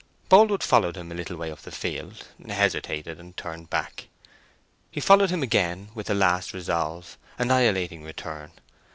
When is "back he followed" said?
3.69-5.29